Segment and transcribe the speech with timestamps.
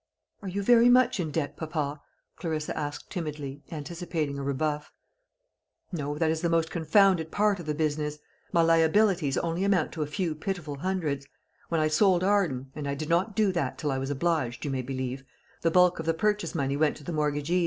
[0.41, 2.01] "Are you very much in debt, papa?"
[2.35, 4.91] Clarissa asked timidly, anticipating a rebuff.
[5.91, 8.17] "No; that is the most confounded part of the business.
[8.51, 11.27] My liabilities only amount to a few pitiful hundreds.
[11.69, 14.71] When I sold Arden and I did not do that till I was obliged, you
[14.71, 15.23] may believe
[15.61, 17.59] the bulk of the purchase money went to the mortgagees.